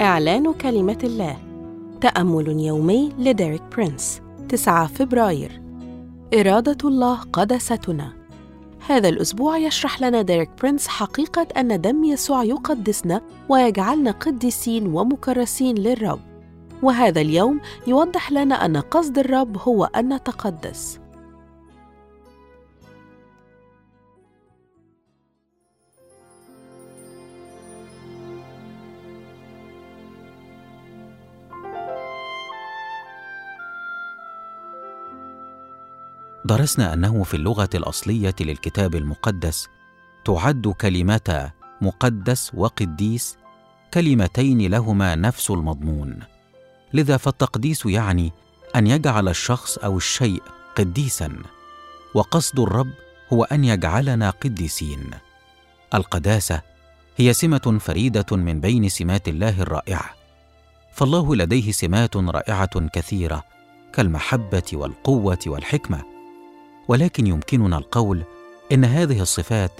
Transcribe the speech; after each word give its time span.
إعلان 0.00 0.52
كلمة 0.52 0.98
الله. 1.04 1.36
تأمل 2.00 2.48
يومي 2.48 3.12
لديريك 3.18 3.62
برينس 3.76 4.20
9 4.48 4.86
فبراير. 4.86 5.62
إرادة 6.34 6.88
الله 6.88 7.20
قدستنا. 7.32 8.12
هذا 8.86 9.08
الأسبوع 9.08 9.58
يشرح 9.58 10.00
لنا 10.00 10.22
ديريك 10.22 10.50
برينس 10.62 10.88
حقيقة 10.88 11.46
أن 11.56 11.80
دم 11.80 12.04
يسوع 12.04 12.44
يقدسنا 12.44 13.20
ويجعلنا 13.48 14.10
قديسين 14.10 14.86
ومكرسين 14.86 15.78
للرب. 15.78 16.20
وهذا 16.82 17.20
اليوم 17.20 17.60
يوضح 17.86 18.32
لنا 18.32 18.64
أن 18.64 18.76
قصد 18.76 19.18
الرب 19.18 19.56
هو 19.58 19.84
أن 19.84 20.14
نتقدس. 20.14 20.98
درسنا 36.44 36.92
أنه 36.92 37.22
في 37.22 37.34
اللغة 37.34 37.68
الأصلية 37.74 38.34
للكتاب 38.40 38.94
المقدس 38.94 39.68
تعد 40.24 40.74
كلمتا 40.80 41.50
مقدس 41.80 42.50
وقديس 42.54 43.36
كلمتين 43.94 44.70
لهما 44.70 45.14
نفس 45.14 45.50
المضمون. 45.50 46.18
لذا 46.92 47.16
فالتقديس 47.16 47.86
يعني 47.86 48.32
أن 48.76 48.86
يجعل 48.86 49.28
الشخص 49.28 49.78
أو 49.78 49.96
الشيء 49.96 50.42
قديسا 50.76 51.36
وقصد 52.14 52.60
الرب 52.60 52.90
هو 53.32 53.44
أن 53.44 53.64
يجعلنا 53.64 54.30
قديسين. 54.30 55.10
القداسة 55.94 56.60
هي 57.16 57.32
سمة 57.32 57.78
فريدة 57.80 58.36
من 58.36 58.60
بين 58.60 58.88
سمات 58.88 59.28
الله 59.28 59.62
الرائعة 59.62 60.10
فالله 60.92 61.36
لديه 61.36 61.72
سمات 61.72 62.16
رائعة 62.16 62.88
كثيرة 62.88 63.44
كالمحبة 63.92 64.70
والقوة 64.72 65.38
والحكمة. 65.46 66.13
ولكن 66.88 67.26
يمكننا 67.26 67.78
القول 67.78 68.22
إن 68.72 68.84
هذه 68.84 69.20
الصفات 69.22 69.70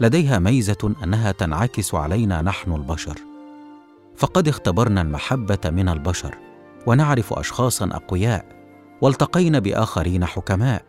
لديها 0.00 0.38
ميزة 0.38 0.94
أنها 1.04 1.32
تنعكس 1.32 1.94
علينا 1.94 2.42
نحن 2.42 2.72
البشر. 2.72 3.18
فقد 4.16 4.48
اختبرنا 4.48 5.00
المحبة 5.00 5.58
من 5.64 5.88
البشر 5.88 6.38
ونعرف 6.86 7.32
اشخاصا 7.32 7.84
أقوياء 7.92 8.44
والتقينا 9.00 9.58
بآخرين 9.58 10.24
حكماء. 10.24 10.84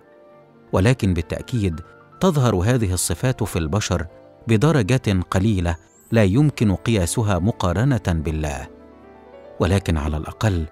ولكن 0.72 1.14
بالتأكيد 1.14 1.82
تظهر 2.20 2.56
هذه 2.56 2.94
الصفات 2.94 3.44
في 3.44 3.60
البشر 3.60 4.08
بدرجة 4.48 5.22
قليلة 5.32 5.76
لا 6.12 6.24
يمكن 6.24 6.76
قياسها 6.76 7.40
مقارنة 7.40 8.04
بالله. 8.08 8.68
ولكن 9.60 9.98
على 9.98 10.18
الأقل 10.18 10.66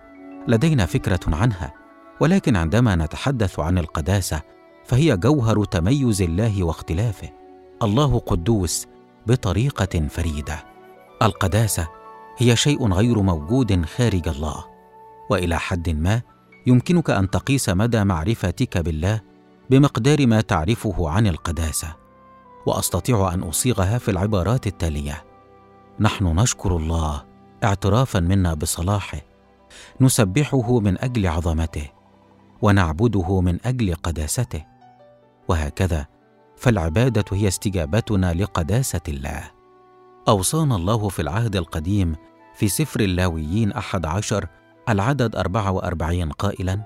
لدينا 0.48 0.86
فكرة 0.86 1.20
عنها 1.28 1.74
ولكن 2.20 2.56
عندما 2.56 2.96
نتحدث 2.96 3.60
عن 3.60 3.78
القداسة 3.78 4.42
فهي 4.86 5.18
جوهر 5.18 5.66
تميز 5.66 6.22
الله 6.22 6.64
واختلافه. 6.64 7.30
الله 7.84 8.20
قدوس 8.20 8.88
بطريقة 9.28 10.08
فريدة. 10.08 10.64
القداسة 11.22 11.88
هي 12.38 12.56
شيء 12.56 12.94
غير 12.94 13.22
موجود 13.22 13.86
خارج 13.86 14.28
الله. 14.28 14.66
وإلى 15.30 15.60
حد 15.60 15.90
ما 15.90 16.22
يمكنك 16.68 17.10
أن 17.10 17.30
تقيس 17.30 17.70
مدى 17.70 18.04
معرفتك 18.04 18.78
بالله 18.78 19.22
بمقدار 19.70 20.28
ما 20.28 20.42
تعرفه 20.42 21.10
عن 21.10 21.28
القداسة. 21.28 21.96
وأستطيع 22.66 23.34
أن 23.34 23.44
أصيغها 23.44 23.98
في 23.98 24.12
العبارات 24.12 24.68
التالية. 24.68 25.24
نحن 26.00 26.26
نشكر 26.40 26.78
الله 26.78 27.24
اعترافا 27.64 28.20
منا 28.20 28.54
بصلاحه. 28.54 29.22
نسبحه 30.02 30.80
من 30.80 30.98
أجل 30.98 31.28
عظمته. 31.28 31.90
ونعبده 32.62 33.42
من 33.42 33.58
أجل 33.66 33.96
قداسته. 33.96 34.73
وهكذا. 35.48 36.06
فالعبادة 36.58 37.26
هي 37.32 37.48
استجابتنا 37.48 38.34
لقداسة 38.34 39.02
الله. 39.08 39.52
أوصانا 40.28 40.76
الله 40.76 41.10
في 41.10 41.22
العهد 41.22 41.56
القديم 41.56 42.16
في 42.56 42.68
سفر 42.68 43.00
اللاويين 43.00 43.72
أحد 43.72 44.06
عشر 44.06 44.48
العدد 44.90 45.36
أربعة 45.36 45.72
وأربعين 45.72 46.32
قائلا 46.32 46.82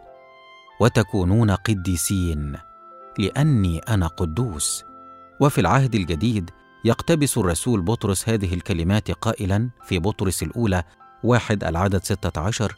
وتكونون 0.82 1.52
قديسين 1.52 2.58
لأني 3.20 3.80
أنا 3.80 4.08
قدوس. 4.08 4.84
وفي 5.42 5.62
العهد 5.62 5.96
الجديد 5.96 6.50
يقتبس 6.86 7.38
الرسول 7.38 7.82
بطرس 7.82 8.30
هذه 8.30 8.54
الكلمات 8.54 9.12
قائلا 9.12 9.70
في 9.84 10.00
بطرس 10.00 10.44
الأولى 10.44 10.84
واحد 11.24 11.64
العدد 11.64 12.04
ستة 12.04 12.42
عشر 12.42 12.76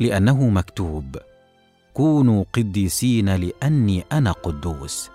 لأنه 0.00 0.48
مكتوب. 0.48 1.16
كونوا 1.96 2.44
قديسين 2.52 3.36
لأني 3.36 4.04
أنا 4.12 4.32
قدوس. 4.32 5.10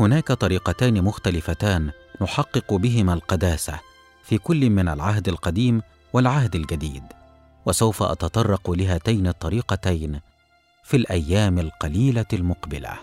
هناك 0.00 0.32
طريقتان 0.32 1.04
مختلفتان 1.04 1.90
نحقق 2.20 2.74
بهما 2.74 3.14
القداسة 3.14 3.80
في 4.24 4.38
كل 4.38 4.70
من 4.70 4.88
العهد 4.88 5.28
القديم 5.28 5.82
والعهد 6.12 6.54
الجديد 6.54 7.02
وسوف 7.66 8.02
أتطرق 8.02 8.70
لهاتين 8.70 9.26
الطريقتين 9.26 10.20
في 10.84 10.96
الأيام 10.96 11.58
القليلة 11.58 12.26
المقبلة. 12.32 12.98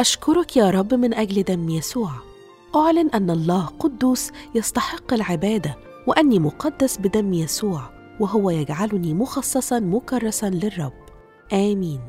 أشكرك 0.00 0.56
يا 0.56 0.70
رب 0.70 0.94
من 0.94 1.14
أجل 1.14 1.42
دم 1.42 1.68
يسوع. 1.68 2.10
أعلن 2.76 3.10
أن 3.14 3.30
الله 3.30 3.66
قدوس 3.66 4.30
يستحق 4.54 5.12
العبادة 5.12 5.93
وأني 6.06 6.38
مقدس 6.38 6.98
بدم 6.98 7.32
يسوع 7.32 7.80
وهو 8.20 8.50
يجعلني 8.50 9.14
مخصصا 9.14 9.80
مكرسا 9.80 10.50
للرب. 10.50 10.92
آمين. 11.52 12.00